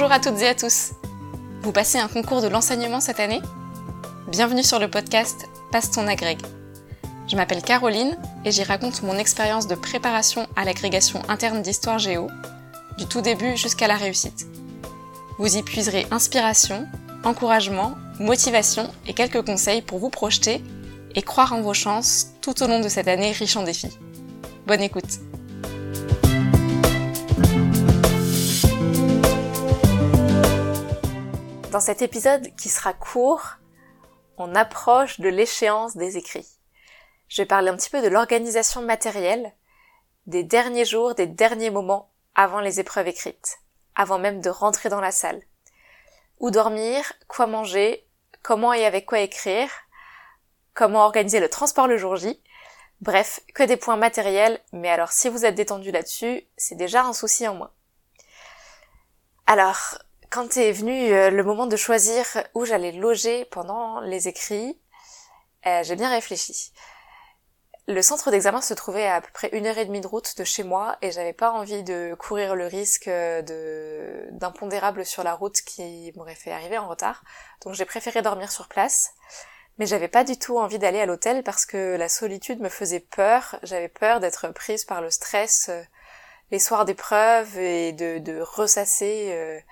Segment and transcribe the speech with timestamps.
[0.00, 0.92] Bonjour à toutes et à tous.
[1.62, 3.42] Vous passez un concours de l'enseignement cette année?
[4.28, 6.38] Bienvenue sur le podcast Passe ton agrég.
[7.26, 12.28] Je m'appelle Caroline et j'y raconte mon expérience de préparation à l'agrégation interne d'histoire géo,
[12.96, 14.46] du tout début jusqu'à la réussite.
[15.36, 16.86] Vous y puiserez inspiration,
[17.24, 20.62] encouragement, motivation et quelques conseils pour vous projeter
[21.16, 23.98] et croire en vos chances tout au long de cette année riche en défis.
[24.64, 25.18] Bonne écoute
[31.78, 33.52] Dans cet épisode qui sera court,
[34.36, 36.58] on approche de l'échéance des écrits.
[37.28, 39.54] Je vais parler un petit peu de l'organisation matérielle,
[40.26, 43.60] des derniers jours, des derniers moments avant les épreuves écrites,
[43.94, 45.40] avant même de rentrer dans la salle.
[46.40, 48.08] Où dormir, quoi manger,
[48.42, 49.70] comment et avec quoi écrire,
[50.74, 52.42] comment organiser le transport le jour J.
[53.02, 57.12] Bref, que des points matériels, mais alors si vous êtes détendu là-dessus, c'est déjà un
[57.12, 57.70] souci en moins.
[59.46, 59.96] Alors,
[60.30, 64.80] quand est venu euh, le moment de choisir où j'allais loger pendant les écrits,
[65.66, 66.72] euh, j'ai bien réfléchi.
[67.86, 70.36] Le centre d'examen se trouvait à, à peu près une heure et demie de route
[70.36, 75.34] de chez moi et j'avais pas envie de courir le risque euh, d'impondérable sur la
[75.34, 77.24] route qui m'aurait fait arriver en retard.
[77.62, 79.12] Donc j'ai préféré dormir sur place.
[79.78, 83.00] Mais j'avais pas du tout envie d'aller à l'hôtel parce que la solitude me faisait
[83.00, 83.58] peur.
[83.62, 85.70] J'avais peur d'être prise par le stress
[86.50, 89.62] les soirs d'épreuve et de, de ressasser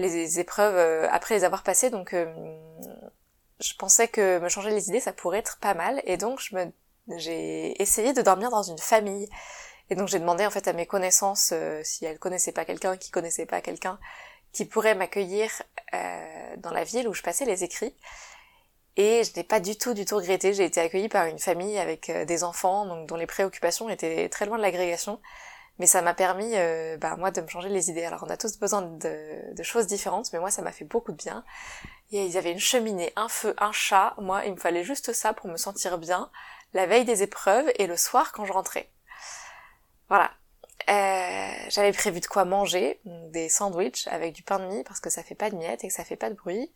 [0.00, 2.26] les épreuves euh, après les avoir passées, donc euh,
[3.60, 6.54] je pensais que me changer les idées ça pourrait être pas mal, et donc je
[6.56, 6.72] me
[7.16, 9.28] j'ai essayé de dormir dans une famille.
[9.90, 12.96] Et donc j'ai demandé en fait à mes connaissances euh, si elles connaissaient pas quelqu'un
[12.96, 13.98] qui connaissait pas quelqu'un
[14.52, 15.50] qui pourrait m'accueillir
[16.58, 17.94] dans la ville où je passais les écrits.
[18.96, 20.52] Et je n'ai pas du tout du tout regretté.
[20.54, 24.46] J'ai été accueillie par une famille avec des enfants donc dont les préoccupations étaient très
[24.46, 25.20] loin de l'agrégation
[25.80, 28.04] mais ça m'a permis, euh, bah, moi, de me changer les idées.
[28.04, 31.16] Alors, on a tous besoin de, choses différentes, mais moi, ça m'a fait beaucoup de
[31.16, 31.42] bien.
[32.12, 34.14] Et ils avaient une cheminée, un feu, un chat.
[34.18, 36.30] Moi, il me fallait juste ça pour me sentir bien
[36.74, 38.90] la veille des épreuves et le soir quand je rentrais.
[40.10, 40.30] Voilà.
[40.90, 45.08] Euh, j'avais prévu de quoi manger, des sandwichs avec du pain de mie parce que
[45.08, 46.70] ça fait pas de miettes et que ça fait pas de bruit,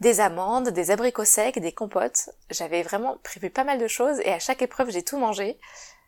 [0.00, 2.28] des amandes, des abricots secs, des compotes.
[2.50, 5.58] J'avais vraiment prévu pas mal de choses et à chaque épreuve j'ai tout mangé.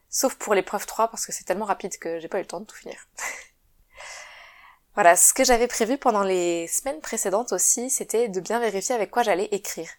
[0.08, 2.60] Sauf pour l'épreuve 3 parce que c'est tellement rapide que j'ai pas eu le temps
[2.60, 2.96] de tout finir.
[4.94, 9.10] voilà, ce que j'avais prévu pendant les semaines précédentes aussi, c'était de bien vérifier avec
[9.10, 9.90] quoi j'allais écrire.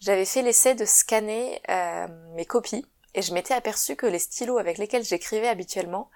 [0.00, 2.84] J'avais fait l'essai de scanner euh, mes copies
[3.14, 6.10] et je m'étais aperçu que les stylos avec lesquels j'écrivais habituellement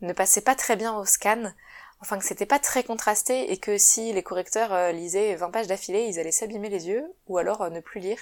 [0.00, 1.52] ne passaient pas très bien au scan,
[2.00, 5.66] enfin que c'était pas très contrasté et que si les correcteurs euh, lisaient 20 pages
[5.66, 8.18] d'affilée, ils allaient s'abîmer les yeux ou alors euh, ne plus lire.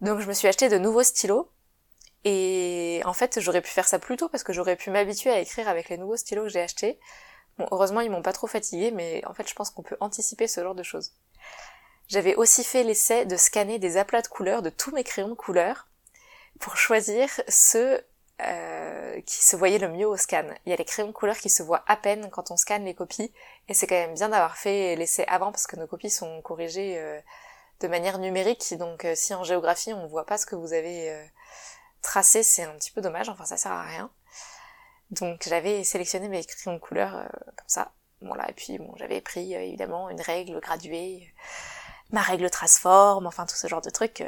[0.00, 1.48] Donc je me suis acheté de nouveaux stylos
[2.24, 5.40] et en fait, j'aurais pu faire ça plus tôt parce que j'aurais pu m'habituer à
[5.40, 6.98] écrire avec les nouveaux stylos que j'ai achetés.
[7.58, 10.46] Bon, heureusement, ils m'ont pas trop fatigué, mais en fait, je pense qu'on peut anticiper
[10.46, 11.12] ce genre de choses.
[12.08, 15.34] J'avais aussi fait l'essai de scanner des aplats de couleurs de tous mes crayons de
[15.34, 15.88] couleur
[16.60, 18.00] pour choisir ceux
[18.42, 20.44] euh, qui se voyaient le mieux au scan.
[20.64, 22.84] Il y a les crayons de couleur qui se voient à peine quand on scanne
[22.84, 23.32] les copies,
[23.68, 26.98] et c'est quand même bien d'avoir fait l'essai avant parce que nos copies sont corrigées
[26.98, 27.18] euh,
[27.80, 31.28] de manière numérique, donc euh, si en géographie on voit pas ce que vous avez
[32.12, 34.10] tracer, c'est un petit peu dommage, enfin ça sert à rien.
[35.10, 37.24] Donc j'avais sélectionné mes crayons de couleur euh,
[37.56, 37.92] comme ça.
[38.20, 41.42] Voilà, et puis bon, j'avais pris euh, évidemment une règle graduée, euh,
[42.10, 44.22] ma règle transforme, enfin tout ce genre de trucs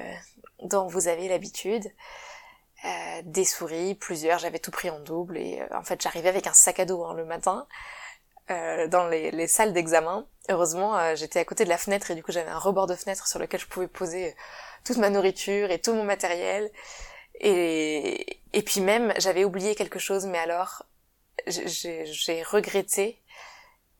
[0.62, 1.86] dont vous avez l'habitude.
[3.24, 6.80] des souris, plusieurs, j'avais tout pris en double et en fait j'arrivais avec un sac
[6.80, 7.66] à dos hein, le matin
[8.48, 10.26] dans les salles d'examen.
[10.48, 13.26] Heureusement j'étais à côté de la fenêtre et du coup j'avais un rebord de fenêtre
[13.26, 14.34] sur lequel je pouvais poser
[14.84, 16.70] toute ma nourriture et tout mon matériel.
[17.40, 20.84] Et, puis même, j'avais oublié quelque chose, mais alors,
[21.46, 23.20] j'ai regretté.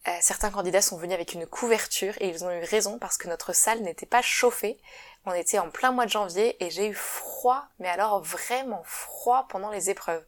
[0.07, 3.27] Euh, certains candidats sont venus avec une couverture et ils ont eu raison parce que
[3.27, 4.79] notre salle n'était pas chauffée.
[5.25, 9.47] On était en plein mois de janvier et j'ai eu froid, mais alors vraiment froid
[9.49, 10.25] pendant les épreuves.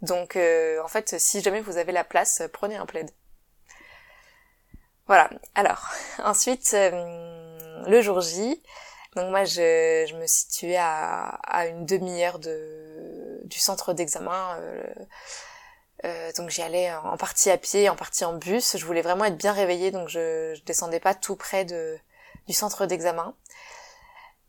[0.00, 3.10] Donc euh, en fait, si jamais vous avez la place, prenez un plaid.
[5.08, 5.28] Voilà.
[5.56, 5.88] Alors,
[6.22, 8.62] ensuite, euh, le jour J,
[9.16, 14.56] donc moi, je, je me situais à, à une demi-heure de, du centre d'examen.
[14.60, 14.82] Euh,
[16.04, 18.76] euh, donc j'y allais en partie à pied, en partie en bus.
[18.76, 21.98] Je voulais vraiment être bien réveillée, donc je, je descendais pas tout près de,
[22.46, 23.34] du centre d'examen.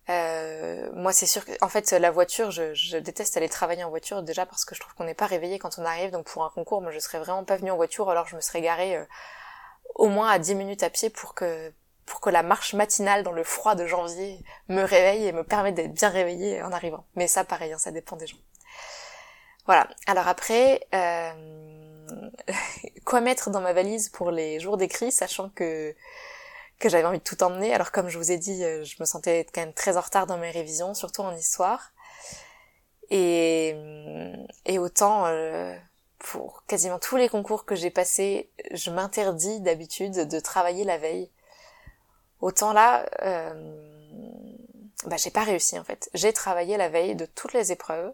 [0.10, 3.90] Euh, moi, c'est sûr que, en fait, la voiture, je, je, déteste aller travailler en
[3.90, 6.12] voiture déjà parce que je trouve qu'on n'est pas réveillé quand on arrive.
[6.12, 8.42] Donc pour un concours, moi, je serais vraiment pas venue en voiture, alors je me
[8.42, 9.06] serais garée euh,
[9.96, 11.74] au moins à 10 minutes à pied pour que
[12.06, 15.76] pour que la marche matinale dans le froid de janvier me réveille et me permette
[15.76, 17.06] d'être bien réveillée en arrivant.
[17.16, 18.38] Mais ça, pareil, hein, ça dépend des gens.
[19.66, 19.88] Voilà.
[20.08, 21.32] Alors après, euh,
[23.06, 25.96] quoi mettre dans ma valise pour les jours d'écrit, sachant que
[26.80, 27.74] que j'avais envie de tout emmener?
[27.74, 30.26] Alors comme je vous ai dit, euh, je me sentais quand même très en retard
[30.26, 31.92] dans mes révisions, surtout en histoire.
[33.12, 33.76] Et,
[34.66, 35.76] et autant euh,
[36.18, 41.30] pour quasiment tous les concours que j'ai passés, je m'interdis d'habitude de travailler la veille.
[42.42, 43.54] Autant là, euh,
[45.06, 46.10] bah, j'ai pas réussi en fait.
[46.14, 48.14] J'ai travaillé la veille de toutes les épreuves,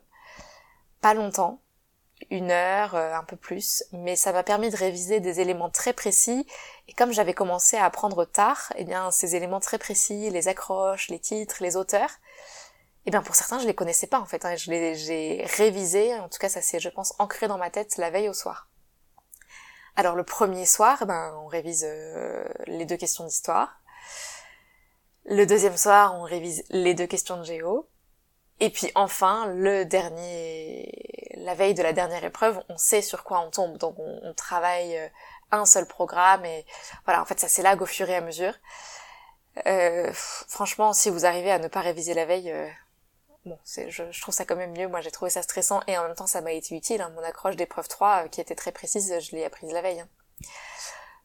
[1.02, 1.62] pas longtemps,
[2.30, 5.94] une heure, euh, un peu plus, mais ça m'a permis de réviser des éléments très
[5.94, 6.46] précis.
[6.88, 11.10] Et comme j'avais commencé à apprendre tard, eh bien ces éléments très précis, les accroches,
[11.10, 12.12] les titres, les auteurs,
[13.06, 14.44] eh bien pour certains je les connaissais pas en fait.
[14.46, 17.70] Hein, je les j'ai révisé, en tout cas ça s'est je pense ancré dans ma
[17.70, 18.68] tête la veille au soir.
[19.96, 23.80] Alors le premier soir, ben on révise euh, les deux questions d'histoire.
[25.26, 27.88] Le deuxième soir, on révise les deux questions de géo.
[28.60, 30.92] Et puis enfin, le dernier,
[31.36, 33.78] la veille de la dernière épreuve, on sait sur quoi on tombe.
[33.78, 35.08] Donc on, travaille euh,
[35.52, 36.66] un seul programme et
[37.06, 38.54] voilà, en fait ça s'élague au fur et à mesure.
[39.66, 42.68] Euh, franchement, si vous arrivez à ne pas réviser la veille, euh,
[43.46, 44.88] bon, je, trouve ça quand même mieux.
[44.88, 47.02] Moi, j'ai trouvé ça stressant et en même temps, ça m'a été utile.
[47.02, 47.12] Hein.
[47.16, 50.00] Mon accroche d'épreuve 3, qui était très précise, je l'ai apprise la veille.
[50.00, 50.10] Hein.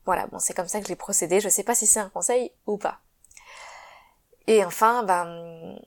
[0.04, 1.40] Voilà, bon, c'est comme ça que j'ai procédé.
[1.40, 2.98] Je sais pas si c'est un conseil ou pas.
[4.46, 5.78] Et enfin, ben,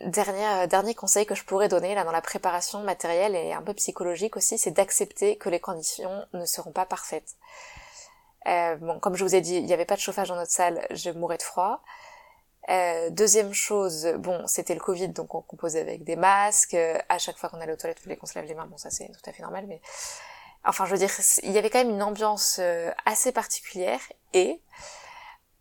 [0.00, 3.74] dernier, dernier conseil que je pourrais donner là dans la préparation matérielle et un peu
[3.74, 7.36] psychologique aussi, c'est d'accepter que les conditions ne seront pas parfaites.
[8.46, 10.52] Euh, bon, comme je vous ai dit, il n'y avait pas de chauffage dans notre
[10.52, 11.82] salle, je mourais de froid.
[12.68, 16.74] Euh, deuxième chose, bon, c'était le Covid, donc on composait avec des masques.
[16.74, 18.66] à chaque fois qu'on allait aux toilettes, il fallait qu'on se lave les mains.
[18.66, 19.80] Bon, ça c'est tout à fait normal, mais
[20.66, 21.10] enfin, je veux dire,
[21.42, 24.00] il y avait quand même une ambiance euh, assez particulière
[24.32, 24.60] et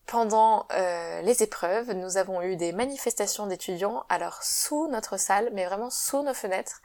[0.06, 5.66] pendant euh, les épreuves, nous avons eu des manifestations d'étudiants, alors sous notre salle, mais
[5.66, 6.82] vraiment sous nos fenêtres.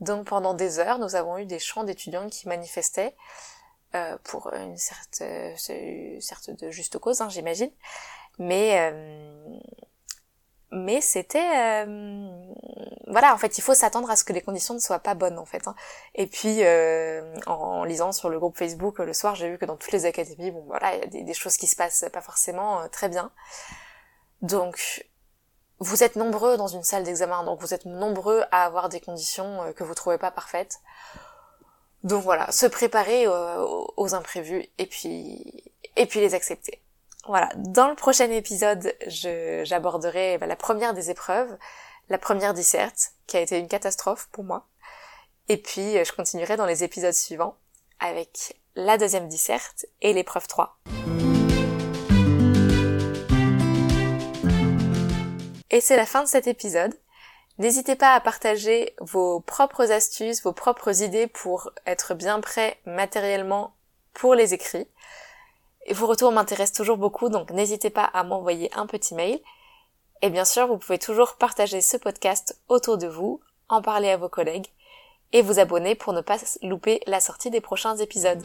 [0.00, 3.16] Donc pendant des heures, nous avons eu des chants d'étudiants qui manifestaient
[3.94, 7.70] euh, pour une certaine, euh, de juste cause, hein, j'imagine.
[8.38, 8.92] Mais
[10.72, 12.44] mais c'était euh,
[13.06, 15.38] voilà en fait il faut s'attendre à ce que les conditions ne soient pas bonnes
[15.38, 15.74] en fait hein.
[16.14, 19.76] et puis euh, en, lisant sur le groupe Facebook le soir j'ai vu que dans
[19.76, 22.80] toutes les académies bon voilà il y a des, choses qui se passent pas forcément
[22.80, 23.30] euh, très bien.
[24.40, 25.06] Donc
[25.78, 29.72] vous êtes nombreux dans une salle d'examen donc vous êtes nombreux à avoir des conditions
[29.76, 30.80] que vous trouvez pas parfaites.
[32.02, 36.81] Donc voilà se préparer aux imprévus et puis et puis les accepter
[37.26, 41.56] voilà, dans le prochain épisode, j'aborderai bah, la première des épreuves,
[42.08, 44.66] la première disserte, qui a été une catastrophe pour moi.
[45.48, 47.56] Et puis, euh, je continuerai dans les épisodes suivants
[48.00, 50.78] avec la deuxième disserte et l'épreuve 3.
[55.70, 56.94] Et c'est la fin de cet épisode.
[57.58, 63.74] N'hésitez pas à partager vos propres astuces, vos propres idées pour être bien prêt matériellement
[64.12, 64.88] pour les écrits.
[65.86, 69.40] Et vos retours m'intéressent toujours beaucoup, donc n'hésitez pas à m'envoyer un petit mail.
[70.22, 74.16] Et bien sûr, vous pouvez toujours partager ce podcast autour de vous, en parler à
[74.16, 74.68] vos collègues
[75.32, 78.42] et vous abonner pour ne pas louper la sortie des prochains épisodes.